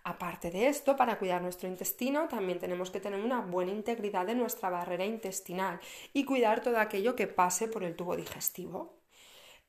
Aparte 0.03 0.51
de 0.51 0.69
esto, 0.69 0.97
para 0.97 1.19
cuidar 1.19 1.43
nuestro 1.43 1.69
intestino, 1.69 2.27
también 2.29 2.59
tenemos 2.59 2.91
que 2.91 3.01
tener 3.01 3.21
una 3.23 3.41
buena 3.43 3.73
integridad 3.73 4.27
de 4.27 4.35
nuestra 4.35 4.71
barrera 4.71 5.05
intestinal 5.05 5.79
y 6.13 6.25
cuidar 6.25 6.63
todo 6.63 6.79
aquello 6.79 7.17
que 7.17 7.27
pase 7.27 7.69
por 7.69 7.85
el 7.85 7.97
tubo 7.97 8.17
digestivo. 8.17 9.00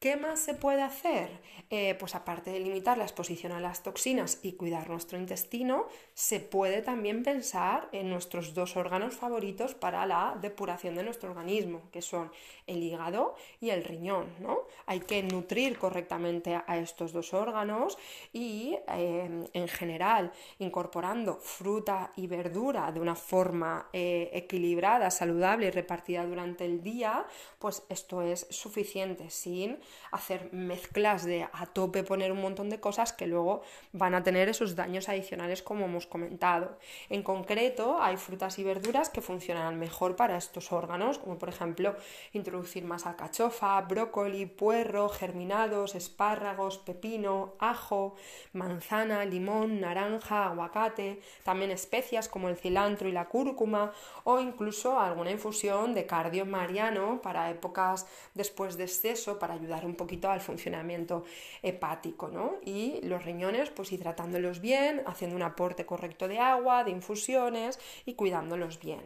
¿Qué 0.02 0.18
más 0.18 0.40
se 0.40 0.56
puede 0.56 0.82
hacer? 0.82 1.30
Eh, 1.70 1.96
pues 2.00 2.16
aparte 2.16 2.50
de 2.50 2.60
limitar 2.60 2.98
la 2.98 3.04
exposición 3.04 3.52
a 3.52 3.60
las 3.60 3.84
toxinas 3.84 4.40
y 4.42 4.54
cuidar 4.54 4.90
nuestro 4.90 5.20
intestino, 5.20 5.86
se 6.16 6.40
puede 6.40 6.82
también 6.82 7.22
pensar 7.22 7.88
en 7.92 8.10
nuestros 8.10 8.56
dos 8.56 8.76
órganos 8.78 9.16
favoritos 9.16 9.76
para 9.76 10.08
la 10.08 10.36
depuración 10.42 10.96
de 10.96 11.04
nuestro 11.04 11.30
organismo, 11.30 11.84
que 11.92 12.02
son 12.02 12.32
el 12.66 12.82
hígado 12.82 13.36
y 13.60 13.70
el 13.70 13.84
riñón. 13.84 14.26
¿no? 14.40 14.62
Hay 14.88 15.02
que 15.02 15.22
nutrir 15.22 15.78
correctamente 15.78 16.60
a 16.66 16.78
estos 16.80 17.14
dos 17.14 17.36
órganos 17.36 17.96
y 18.34 18.80
em, 18.88 19.46
en 19.54 19.68
general 19.68 20.32
incorporando 20.58 21.36
fruta 21.36 22.12
y 22.16 22.26
verdura 22.26 22.92
de 22.92 23.00
una 23.00 23.16
forma 23.16 23.88
eh, 23.94 24.32
equilibrada, 24.34 25.12
saludable 25.12 25.68
y 25.68 25.72
repartida 25.72 26.26
durante 26.26 26.66
el 26.66 26.82
día, 26.82 27.24
pues 27.60 27.84
esto 27.88 28.24
es 28.24 28.48
suficiente 28.50 29.30
sin 29.30 29.80
hacer 30.12 30.52
mezclas 30.52 31.24
de 31.24 31.48
a 31.52 31.66
tope 31.68 32.04
poner 32.04 32.32
un 32.32 32.42
montón 32.42 32.70
de 32.70 32.80
cosas 32.80 33.14
que 33.14 33.28
luego 33.28 33.62
van 33.94 34.14
a 34.14 34.24
tener 34.24 34.50
esos 34.50 34.76
daños 34.76 35.10
adicionales 35.10 35.62
como 35.62 35.86
hemos 35.86 36.06
comentado. 36.06 36.78
En 37.10 37.24
concreto, 37.24 38.02
hay 38.02 38.18
frutas 38.18 38.60
y 38.60 38.64
verduras 38.64 39.10
que 39.10 39.22
funcionan 39.22 39.80
mejor 39.80 40.16
para 40.16 40.38
estos 40.38 40.72
órganos, 40.72 41.18
como 41.18 41.38
por 41.38 41.50
ejemplo 41.50 41.96
introducir 42.34 42.84
más 42.86 43.06
alcachofa, 43.06 43.80
brócoli, 43.82 44.46
puerro, 44.46 45.10
germinados, 45.10 45.96
espárragos, 45.96 46.78
pepino, 46.78 47.54
ajo, 47.60 48.16
manzana, 48.54 49.26
limón, 49.26 49.80
naranja, 49.80 50.48
aguacate, 50.48 51.22
también 51.44 51.72
especias 51.72 52.28
como 52.28 52.50
el 52.50 52.58
cilantro 52.58 53.08
y 53.08 53.12
la 53.12 53.28
cúrcuma 53.28 53.92
o 54.24 54.40
incluso 54.40 55.00
alguna 55.00 55.32
infusión 55.32 55.94
de 55.94 56.06
cardio 56.06 56.46
mariano 56.46 57.22
para 57.22 57.50
épocas 57.50 58.08
después 58.34 58.78
de 58.78 58.84
exceso 58.84 59.40
para 59.40 59.56
ayudar 59.56 59.81
un 59.86 59.96
poquito 59.96 60.30
al 60.30 60.42
funcionamiento 60.42 61.24
hepático, 61.62 62.28
¿no? 62.28 62.56
Y 62.66 63.00
los 63.04 63.24
riñones, 63.24 63.70
pues 63.70 63.92
hidratándolos 63.92 64.62
bien, 64.62 65.04
haciendo 65.06 65.36
un 65.36 65.44
aporte 65.44 65.86
correcto 65.86 66.28
de 66.28 66.40
agua, 66.40 66.84
de 66.84 66.92
infusiones 66.92 67.80
y 68.06 68.14
cuidándolos 68.16 68.80
bien. 68.80 69.02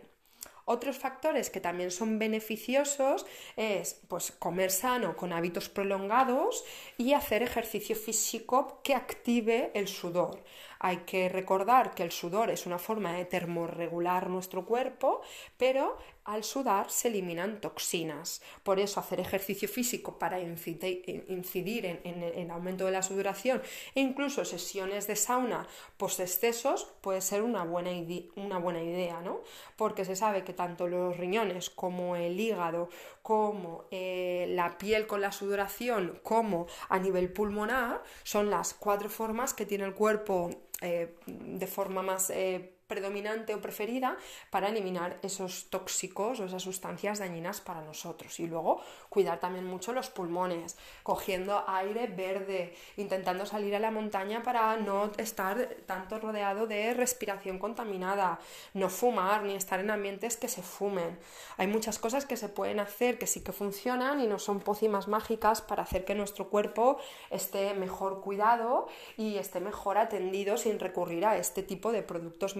Otros 0.67 0.97
factores 0.97 1.51
que 1.51 1.61
también 1.61 1.91
son 1.91 2.17
beneficiosos 2.17 3.27
es 3.55 4.01
pues, 4.07 4.31
comer 4.31 4.71
sano 4.71 5.15
con 5.15 5.31
hábitos 5.31 5.69
prolongados 5.69 6.63
y 6.97 7.13
hacer 7.13 7.43
ejercicio 7.43 7.95
físico 7.95 8.81
que 8.83 8.95
active 8.95 9.69
el 9.75 9.87
sudor. 9.87 10.43
Hay 10.79 10.97
que 11.05 11.29
recordar 11.29 11.93
que 11.93 12.01
el 12.01 12.11
sudor 12.11 12.49
es 12.49 12.65
una 12.65 12.79
forma 12.79 13.13
de 13.13 13.25
termorregular 13.25 14.27
nuestro 14.27 14.65
cuerpo, 14.65 15.21
pero 15.57 15.99
al 16.25 16.43
sudar 16.43 16.89
se 16.89 17.07
eliminan 17.07 17.61
toxinas. 17.61 18.41
Por 18.63 18.79
eso 18.79 18.99
hacer 18.99 19.19
ejercicio 19.19 19.69
físico 19.69 20.17
para 20.17 20.39
incidir 20.39 21.85
en, 22.03 22.23
el 22.23 22.51
aumento 22.51 22.85
de 22.85 22.91
la 22.91 23.03
sudoración 23.03 23.61
e 23.93 24.01
incluso 24.01 24.43
sesiones 24.43 25.07
de 25.07 25.15
sauna 25.15 25.67
post-excesos 25.97 26.87
puede 27.01 27.21
ser 27.21 27.43
una 27.43 27.63
buena, 27.63 27.91
una 28.35 28.57
buena 28.57 28.81
idea, 28.81 29.21
¿no? 29.21 29.41
Porque 29.77 30.03
se 30.03 30.15
sabe 30.15 30.43
que 30.43 30.53
tanto 30.53 30.87
los 30.87 31.15
riñones 31.15 31.69
como 31.69 32.15
el 32.15 32.39
hígado, 32.39 32.89
como 33.21 33.85
eh, 33.91 34.47
la 34.49 34.77
piel 34.77 35.07
con 35.07 35.21
la 35.21 35.31
sudoración, 35.31 36.19
como 36.23 36.67
a 36.89 36.99
nivel 36.99 37.31
pulmonar, 37.31 38.01
son 38.23 38.49
las 38.49 38.73
cuatro 38.73 39.09
formas 39.09 39.53
que 39.53 39.65
tiene 39.65 39.85
el 39.85 39.93
cuerpo 39.93 40.49
eh, 40.81 41.15
de 41.25 41.67
forma 41.67 42.01
más 42.01 42.29
eh, 42.31 42.74
predominante 42.87 43.53
o 43.55 43.61
preferida 43.61 44.17
para 44.49 44.69
eliminar 44.69 45.17
esos 45.23 45.69
tóxicos 45.69 46.39
o 46.39 46.45
esas 46.45 46.61
sustancias 46.61 47.19
dañinas 47.19 47.61
para 47.61 47.81
nosotros. 47.81 48.39
Y 48.39 48.47
luego 48.47 48.81
cuidar 49.09 49.39
también 49.39 49.65
mucho 49.65 49.93
los 49.93 50.09
pulmones, 50.09 50.77
cogiendo 51.01 51.63
aire 51.67 52.07
verde, 52.07 52.75
intentando 52.97 53.45
salir 53.45 53.75
a 53.75 53.79
la 53.79 53.91
montaña 53.91 54.43
para 54.43 54.77
no 54.77 55.11
estar 55.17 55.57
tanto 55.85 56.19
rodeado 56.19 56.67
de 56.67 56.93
respiración 56.93 57.57
contaminada, 57.57 58.39
no 58.73 58.89
fumar 58.89 59.43
ni 59.43 59.55
estar 59.55 59.79
en 59.79 59.89
ambientes 59.89 60.37
que 60.37 60.47
se 60.47 60.61
fumen. 60.61 61.17
Hay 61.57 61.67
muchas 61.67 61.97
cosas 61.97 62.25
que 62.25 62.37
se 62.37 62.49
pueden 62.49 62.79
hacer 62.79 63.17
que 63.17 63.27
sí 63.27 63.43
que 63.43 63.51
funcionan 63.51 64.21
y 64.21 64.27
no 64.27 64.37
son 64.37 64.59
pócimas 64.59 65.07
mágicas 65.07 65.61
para 65.61 65.83
hacer 65.83 66.05
que 66.05 66.13
nuestro 66.13 66.49
cuerpo 66.49 66.99
esté 67.31 67.73
mejor 67.73 68.21
cuidado 68.21 68.87
y 69.17 69.37
esté 69.37 69.59
mejor 69.59 69.97
atendido 69.97 70.57
sin 70.57 70.79
recurrir 70.79 71.25
a 71.25 71.37
este 71.37 71.63
tipo 71.63 71.91
de 71.91 72.03
productos 72.03 72.55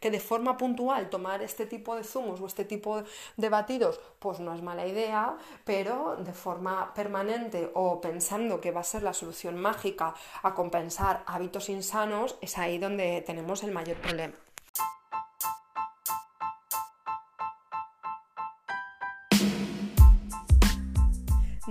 que 0.00 0.10
de 0.10 0.20
forma 0.20 0.56
puntual 0.56 1.10
tomar 1.10 1.42
este 1.42 1.66
tipo 1.66 1.96
de 1.96 2.04
zumos 2.04 2.40
o 2.40 2.46
este 2.46 2.64
tipo 2.64 3.02
de 3.36 3.48
batidos, 3.48 4.00
pues 4.18 4.40
no 4.40 4.54
es 4.54 4.62
mala 4.62 4.86
idea, 4.86 5.36
pero 5.64 6.16
de 6.18 6.32
forma 6.32 6.92
permanente 6.94 7.70
o 7.74 8.00
pensando 8.00 8.60
que 8.60 8.72
va 8.72 8.80
a 8.80 8.84
ser 8.84 9.02
la 9.02 9.12
solución 9.12 9.58
mágica 9.58 10.14
a 10.42 10.54
compensar 10.54 11.22
hábitos 11.26 11.68
insanos, 11.68 12.36
es 12.40 12.58
ahí 12.58 12.78
donde 12.78 13.22
tenemos 13.22 13.62
el 13.62 13.72
mayor 13.72 13.96
problema. 13.98 14.34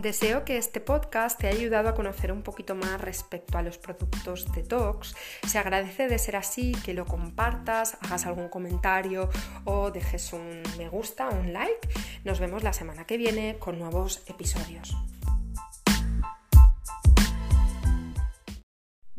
Deseo 0.08 0.46
que 0.46 0.58
este 0.58 0.80
podcast 0.80 1.38
te 1.38 1.48
haya 1.48 1.60
ayudado 1.60 1.90
a 1.90 1.94
conocer 1.94 2.32
un 2.32 2.42
poquito 2.42 2.76
más 2.76 3.02
respecto 3.02 3.58
a 3.58 3.62
los 3.62 3.78
productos 3.78 4.50
detox. 4.54 5.14
Se 5.46 5.58
agradece 5.60 6.08
de 6.08 6.18
ser 6.18 6.38
así 6.38 6.72
que 6.86 6.94
lo 6.94 7.06
compartas, 7.06 7.98
hagas 8.00 8.26
algún 8.26 8.48
comentario 8.48 9.30
o 9.66 9.92
dejes 9.92 10.32
un 10.32 10.64
me 10.78 10.88
gusta, 10.88 11.28
un 11.28 11.52
like. 11.52 11.90
Nos 12.24 12.40
vemos 12.40 12.64
la 12.64 12.72
semana 12.72 13.04
que 13.04 13.18
viene 13.18 13.58
con 13.60 13.80
nuevos 13.80 14.24
episodios. 14.28 14.96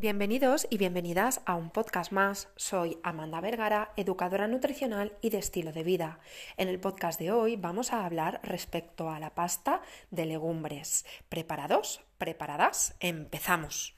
Bienvenidos 0.00 0.68
y 0.70 0.78
bienvenidas 0.78 1.40
a 1.44 1.56
un 1.56 1.70
podcast 1.70 2.12
más. 2.12 2.46
Soy 2.54 3.00
Amanda 3.02 3.40
Vergara, 3.40 3.92
educadora 3.96 4.46
nutricional 4.46 5.18
y 5.22 5.30
de 5.30 5.38
estilo 5.38 5.72
de 5.72 5.82
vida. 5.82 6.20
En 6.56 6.68
el 6.68 6.78
podcast 6.78 7.18
de 7.18 7.32
hoy 7.32 7.56
vamos 7.56 7.92
a 7.92 8.06
hablar 8.06 8.38
respecto 8.44 9.10
a 9.10 9.18
la 9.18 9.34
pasta 9.34 9.82
de 10.12 10.24
legumbres. 10.26 11.04
¿Preparados? 11.28 12.00
¿Preparadas? 12.16 12.94
Empezamos. 13.00 13.97